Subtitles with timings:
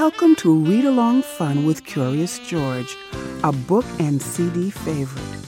[0.00, 2.96] Welcome to Read Along Fun with Curious George,
[3.44, 5.46] a book and CD favorite.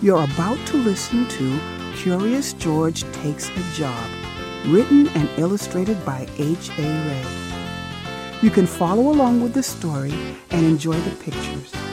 [0.00, 1.60] You're about to listen to
[1.94, 4.10] Curious George Takes a Job,
[4.68, 6.80] written and illustrated by H.A.
[6.80, 7.26] Rey.
[8.40, 10.14] You can follow along with the story
[10.50, 11.83] and enjoy the pictures.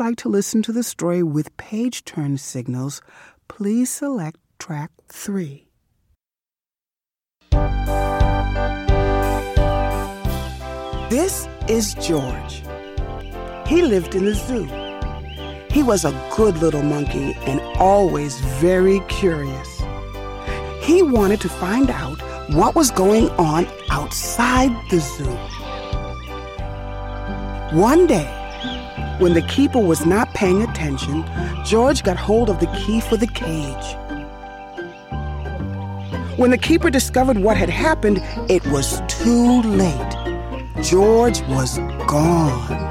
[0.00, 3.02] Like to listen to the story with page turn signals,
[3.48, 5.68] please select track 3.
[11.10, 12.62] This is George.
[13.66, 14.64] He lived in the zoo.
[15.70, 19.82] He was a good little monkey and always very curious.
[20.80, 22.18] He wanted to find out
[22.54, 25.36] what was going on outside the zoo.
[27.76, 28.39] One day,
[29.20, 31.24] when the keeper was not paying attention,
[31.64, 33.96] George got hold of the key for the cage.
[36.38, 40.16] When the keeper discovered what had happened, it was too late.
[40.82, 42.88] George was gone.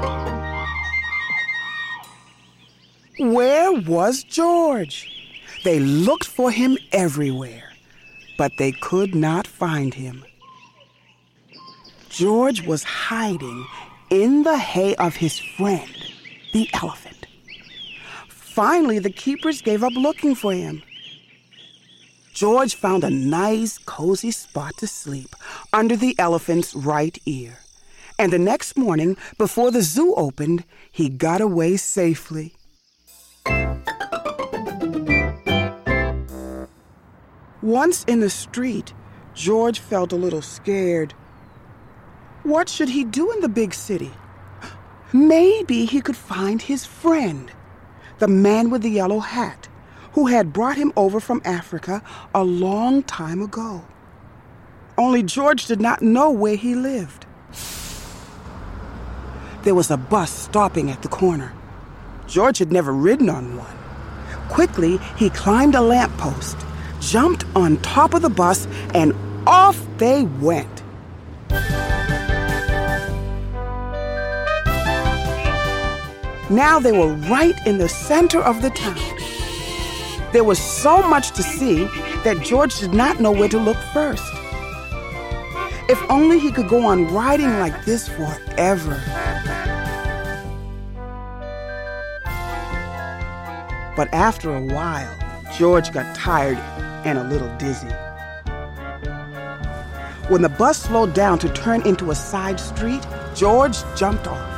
[3.18, 5.10] Where was George?
[5.64, 7.72] They looked for him everywhere,
[8.38, 10.24] but they could not find him.
[12.08, 13.66] George was hiding
[14.10, 16.09] in the hay of his friend,
[16.52, 17.26] the elephant.
[18.28, 20.82] Finally, the keepers gave up looking for him.
[22.32, 25.34] George found a nice, cozy spot to sleep
[25.72, 27.58] under the elephant's right ear.
[28.18, 32.54] And the next morning, before the zoo opened, he got away safely.
[37.62, 38.94] Once in the street,
[39.34, 41.14] George felt a little scared.
[42.42, 44.10] What should he do in the big city?
[45.12, 47.50] Maybe he could find his friend,
[48.18, 49.68] the man with the yellow hat,
[50.12, 53.84] who had brought him over from Africa a long time ago.
[54.96, 57.26] Only George did not know where he lived.
[59.62, 61.52] There was a bus stopping at the corner.
[62.26, 63.76] George had never ridden on one.
[64.48, 66.56] Quickly, he climbed a lamppost,
[67.00, 69.12] jumped on top of the bus, and
[69.46, 70.82] off they went.
[76.50, 78.98] Now they were right in the center of the town.
[80.32, 81.84] There was so much to see
[82.24, 84.24] that George did not know where to look first.
[85.88, 89.00] If only he could go on riding like this forever.
[93.94, 95.16] But after a while,
[95.56, 96.58] George got tired
[97.06, 97.86] and a little dizzy.
[100.28, 103.06] When the bus slowed down to turn into a side street,
[103.36, 104.49] George jumped off.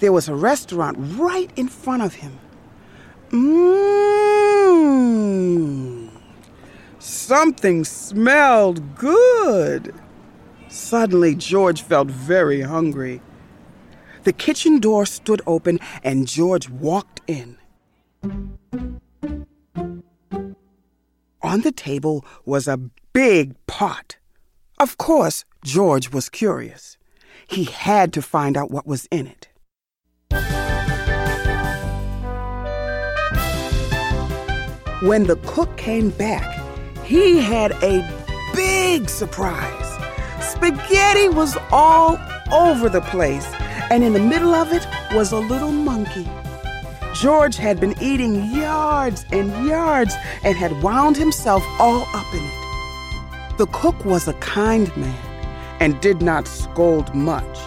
[0.00, 2.38] There was a restaurant right in front of him.
[3.30, 4.08] Mmm.
[6.98, 9.94] Something smelled good.
[10.68, 13.20] Suddenly, George felt very hungry.
[14.24, 17.56] The kitchen door stood open and George walked in.
[21.42, 22.76] On the table was a
[23.12, 24.16] big pot.
[24.78, 26.98] Of course, George was curious.
[27.46, 29.47] He had to find out what was in it.
[35.00, 36.58] When the cook came back,
[37.04, 38.02] he had a
[38.52, 39.86] big surprise.
[40.40, 42.18] Spaghetti was all
[42.50, 43.46] over the place,
[43.90, 46.28] and in the middle of it was a little monkey.
[47.14, 53.56] George had been eating yards and yards and had wound himself all up in it.
[53.56, 55.14] The cook was a kind man
[55.78, 57.58] and did not scold much.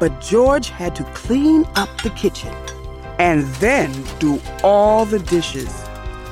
[0.00, 2.54] But George had to clean up the kitchen
[3.18, 5.87] and then do all the dishes.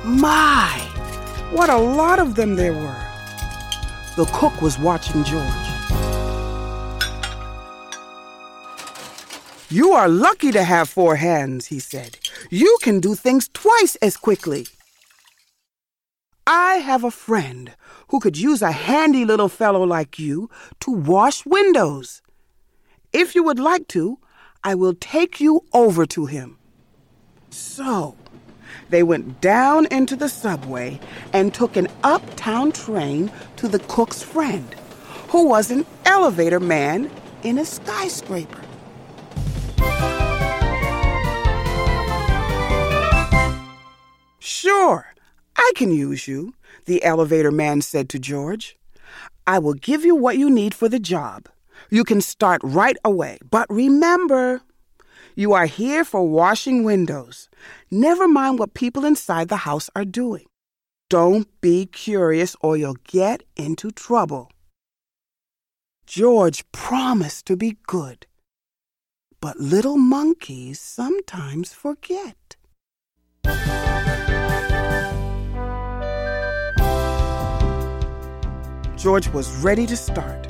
[0.06, 0.78] My,
[1.50, 3.06] what a lot of them there were.
[4.14, 5.42] The cook was watching George.
[9.68, 12.18] You are lucky to have four hands, he said.
[12.50, 14.68] You can do things twice as quickly.
[16.46, 17.72] I have a friend
[18.08, 20.48] who could use a handy little fellow like you
[20.80, 22.22] to wash windows.
[23.12, 24.20] If you would like to,
[24.62, 26.58] I will take you over to him.
[27.50, 28.14] So,
[28.88, 31.00] they went down into the subway
[31.32, 34.74] and took an uptown train to the cook's friend,
[35.28, 37.10] who was an elevator man
[37.42, 38.62] in a skyscraper.
[44.38, 45.14] Sure,
[45.56, 46.54] I can use you,
[46.86, 48.76] the elevator man said to George.
[49.46, 51.48] I will give you what you need for the job,
[51.90, 53.38] You can start right away.
[53.48, 54.60] But remember,
[55.36, 57.50] you are here for washing windows.
[57.90, 60.46] Never mind what people inside the house are doing.
[61.10, 64.50] Don't be curious or you'll get into trouble.
[66.06, 68.26] George promised to be good.
[69.38, 72.56] But little monkeys sometimes forget.
[78.96, 80.45] George was ready to start.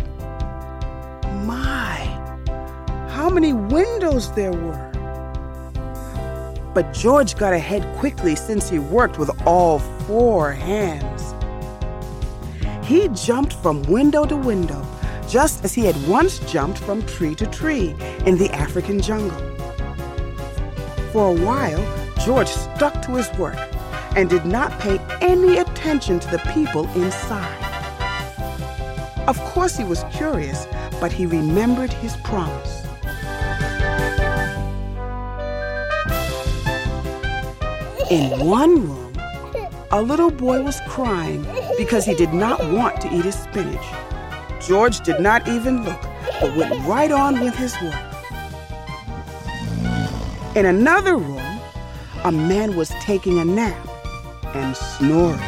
[3.36, 4.90] Many windows there were!
[6.72, 11.34] But George got ahead quickly since he worked with all four hands.
[12.82, 14.82] He jumped from window to window,
[15.28, 17.94] just as he had once jumped from tree to tree
[18.24, 19.38] in the African jungle.
[21.12, 21.84] For a while,
[22.24, 23.58] George stuck to his work
[24.16, 27.64] and did not pay any attention to the people inside.
[29.28, 30.66] Of course, he was curious,
[31.02, 32.75] but he remembered his promise.
[38.08, 39.12] In one room,
[39.90, 41.44] a little boy was crying
[41.76, 43.84] because he did not want to eat his spinach.
[44.64, 46.00] George did not even look,
[46.40, 47.94] but went right on with his work.
[50.54, 51.60] In another room,
[52.22, 53.88] a man was taking a nap
[54.54, 55.40] and snoring.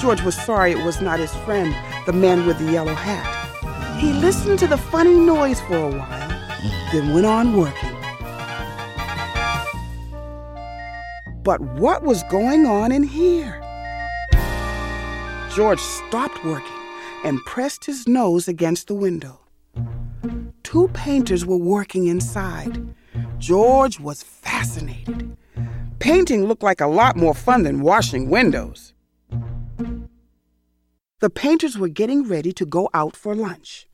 [0.00, 1.72] George was sorry it was not his friend,
[2.06, 4.00] the man with the yellow hat.
[4.00, 6.50] He listened to the funny noise for a while,
[6.90, 7.83] then went on working.
[11.44, 13.60] But what was going on in here?
[15.54, 16.80] George stopped working
[17.22, 19.38] and pressed his nose against the window.
[20.62, 22.94] Two painters were working inside.
[23.38, 25.36] George was fascinated.
[25.98, 28.94] Painting looked like a lot more fun than washing windows.
[31.20, 33.86] The painters were getting ready to go out for lunch.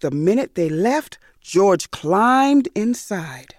[0.00, 3.54] The minute they left, George climbed inside.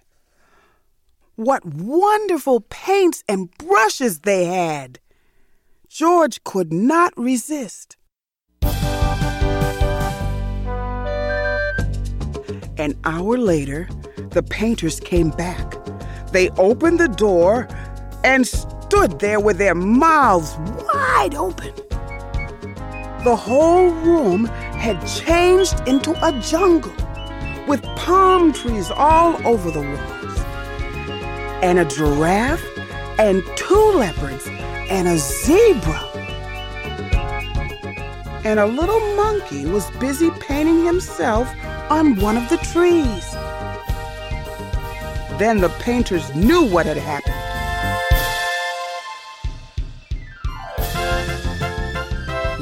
[1.37, 4.97] What wonderful paints and brushes they had!
[5.87, 7.95] George could not resist.
[12.79, 13.87] An hour later,
[14.31, 15.75] the painters came back.
[16.31, 17.67] They opened the door
[18.23, 20.57] and stood there with their mouths
[20.91, 21.71] wide open.
[23.23, 26.95] The whole room had changed into a jungle
[27.67, 30.16] with palm trees all over the walls,
[31.61, 32.63] and a giraffe,
[33.19, 34.47] and two leopards,
[34.89, 35.99] and a zebra.
[38.43, 41.53] And a little monkey was busy painting himself
[41.89, 43.33] on one of the trees.
[45.39, 47.33] Then the painters knew what had happened.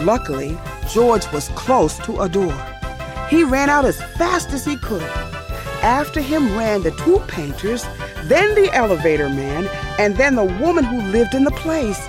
[0.06, 0.58] Luckily,
[0.90, 2.54] George was close to a door.
[3.30, 5.02] He ran out as fast as he could.
[5.82, 7.86] After him ran the two painters,
[8.28, 9.68] then the elevator man,
[10.00, 12.00] and then the woman who lived in the place.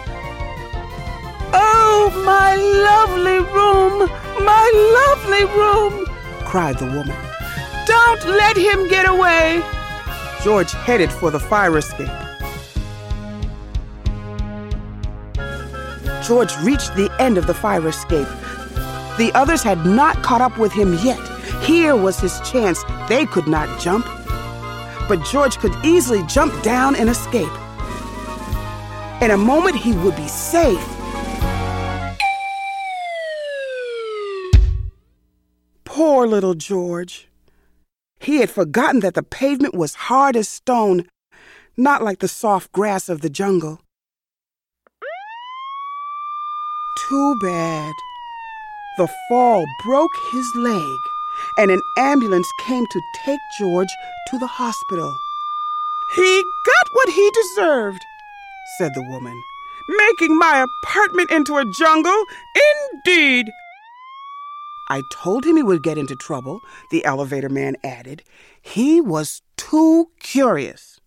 [1.53, 4.09] Oh, my lovely room!
[4.45, 4.67] My
[4.99, 6.07] lovely room!
[6.45, 7.17] cried the woman.
[7.87, 9.63] Don't let him get away!
[10.43, 12.09] George headed for the fire escape.
[16.27, 18.29] George reached the end of the fire escape.
[19.19, 21.21] The others had not caught up with him yet.
[21.63, 22.83] Here was his chance.
[23.09, 24.07] They could not jump.
[25.09, 27.53] But George could easily jump down and escape.
[29.23, 30.85] In a moment, he would be safe.
[35.85, 37.29] Poor little George.
[38.21, 41.09] He had forgotten that the pavement was hard as stone,
[41.77, 43.81] not like the soft grass of the jungle.
[47.09, 47.93] Too bad.
[48.99, 50.99] The fall broke his leg,
[51.57, 53.89] and an ambulance came to take George
[54.31, 55.17] to the hospital.
[56.15, 58.05] He got what he deserved,
[58.79, 59.43] said the woman.
[59.89, 62.25] Making my apartment into a jungle?
[63.05, 63.47] Indeed.
[64.89, 68.23] I told him he would get into trouble, the elevator man added.
[68.63, 71.01] He was too curious.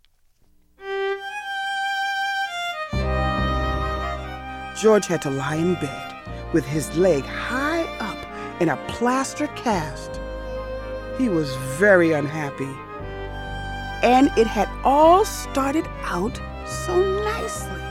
[4.79, 6.15] George had to lie in bed
[6.53, 7.24] with his leg
[8.59, 10.19] in a plaster cast.
[11.17, 12.69] He was very unhappy.
[14.03, 17.81] And it had all started out so nicely.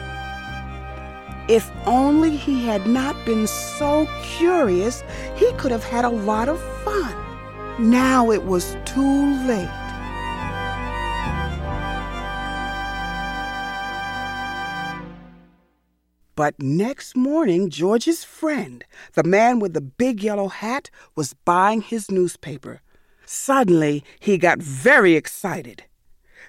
[1.49, 5.03] If only he had not been so curious,
[5.37, 7.15] he could have had a lot of fun.
[7.79, 9.88] Now it was too late.
[16.39, 22.13] But next morning, George's friend, the man with the big yellow hat, was buying his
[22.13, 22.81] newspaper.
[23.27, 25.83] Suddenly, he got very excited.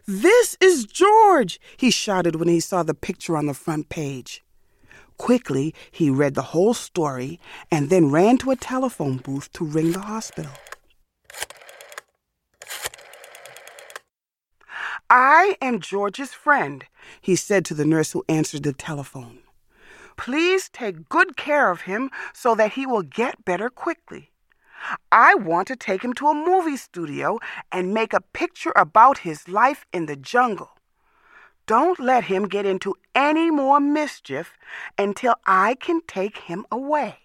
[0.05, 4.43] This is George, he shouted when he saw the picture on the front page.
[5.17, 7.39] Quickly, he read the whole story
[7.71, 10.51] and then ran to a telephone booth to ring the hospital.
[15.09, 16.85] I am George's friend,
[17.19, 19.39] he said to the nurse who answered the telephone.
[20.19, 24.31] Please take good care of him so that he will get better quickly.
[25.13, 27.39] I want to take him to a movie studio
[27.71, 30.71] and make a picture about his life in the jungle.
[31.67, 34.57] Don't let him get into any more mischief
[34.97, 37.15] until I can take him away.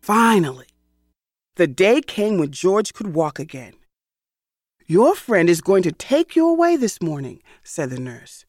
[0.00, 0.66] Finally,
[1.54, 3.74] the day came when George could walk again.
[4.86, 8.44] Your friend is going to take you away this morning, said the nurse.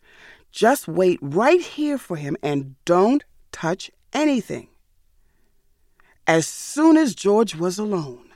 [0.51, 4.69] Just wait right here for him and don't touch anything.
[6.25, 8.29] As soon as George was alone,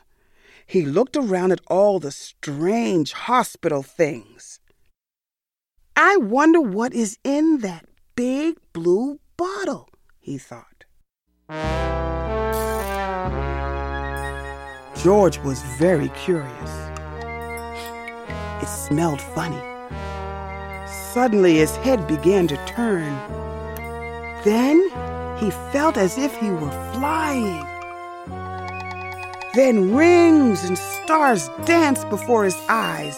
[0.65, 4.59] he looked around at all the strange hospital things.
[5.95, 7.85] I wonder what is in that
[8.15, 9.89] big blue bottle,
[10.19, 10.83] he thought.
[15.01, 16.86] George was very curious.
[18.67, 19.61] It smelled funny.
[21.13, 23.15] Suddenly his head began to turn.
[24.43, 24.81] Then
[25.39, 27.65] he felt as if he were flying.
[29.55, 33.15] Then rings and stars danced before his eyes.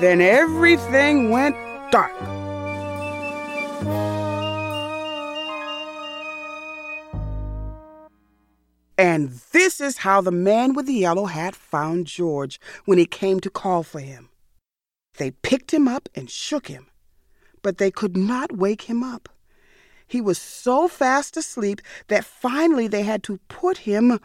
[0.00, 1.54] Then everything went
[1.92, 2.35] dark.
[8.98, 13.40] And this is how the man with the yellow hat found George when he came
[13.40, 14.30] to call for him.
[15.18, 16.86] They picked him up and shook him,
[17.62, 19.28] but they could not wake him up.
[20.06, 24.20] He was so fast asleep that finally they had to put him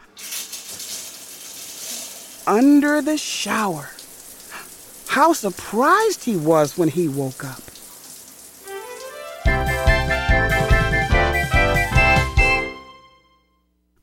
[2.46, 3.90] under the shower.
[5.08, 7.61] How surprised he was when he woke up.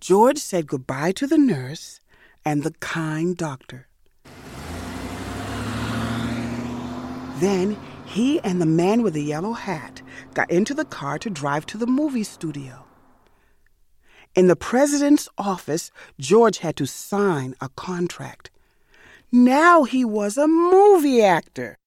[0.09, 1.99] George said goodbye to the nurse
[2.43, 3.87] and the kind doctor.
[7.37, 10.01] Then he and the man with the yellow hat
[10.33, 12.87] got into the car to drive to the movie studio.
[14.33, 18.49] In the president's office, George had to sign a contract.
[19.31, 21.77] Now he was a movie actor.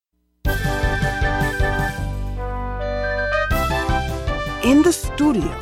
[4.63, 5.59] In the studio,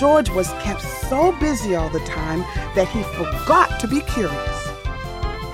[0.00, 0.80] George was kept
[1.12, 2.40] so busy all the time
[2.74, 4.68] that he forgot to be curious.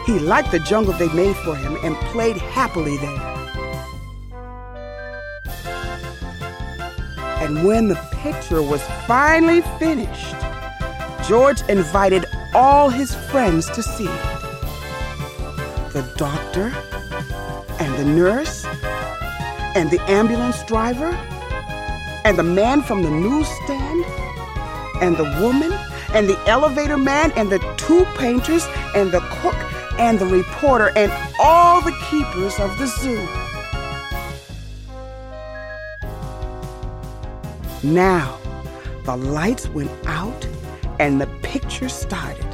[0.06, 3.24] He liked the jungle they made for him and played happily there.
[7.42, 10.36] And when the picture was finally finished,
[11.26, 12.24] George invited
[12.54, 14.24] all his friends to see it.
[15.92, 16.72] The doctor,
[17.80, 18.64] and the nurse,
[19.74, 21.10] and the ambulance driver,
[22.24, 24.04] and the man from the newsstand,
[25.00, 25.72] and the woman,
[26.14, 29.56] and the elevator man, and the two painters, and the cook,
[29.98, 33.26] and the reporter, and all the keepers of the zoo.
[37.82, 38.38] Now,
[39.04, 40.46] the lights went out
[40.98, 42.44] and the picture started.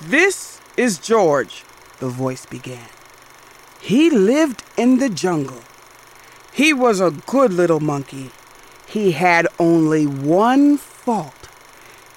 [0.00, 1.64] This is George,
[2.00, 2.88] the voice began.
[3.80, 5.62] He lived in the jungle.
[6.58, 8.32] He was a good little monkey.
[8.88, 11.48] He had only one fault.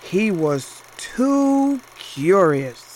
[0.01, 2.90] He was too curious.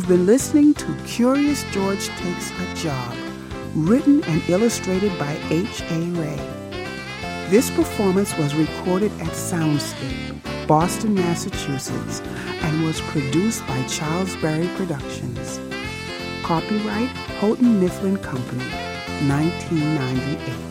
[0.00, 3.14] You've been listening to Curious George Takes a Job,
[3.74, 6.00] written and illustrated by H.A.
[6.12, 7.48] Rey.
[7.50, 12.20] This performance was recorded at Soundscape, Boston, Massachusetts,
[12.62, 15.60] and was produced by Charles Berry Productions.
[16.44, 18.64] Copyright Houghton Mifflin Company,
[19.28, 20.69] 1998.